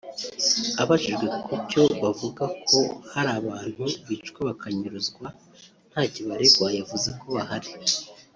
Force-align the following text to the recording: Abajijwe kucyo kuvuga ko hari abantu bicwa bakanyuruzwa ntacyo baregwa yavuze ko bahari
Abajijwe 0.81 1.25
kucyo 1.45 1.81
kuvuga 1.99 2.43
ko 2.67 2.79
hari 3.13 3.31
abantu 3.39 3.83
bicwa 4.07 4.39
bakanyuruzwa 4.47 5.25
ntacyo 5.91 6.21
baregwa 6.29 6.67
yavuze 6.79 7.09
ko 7.19 7.25
bahari 7.35 7.69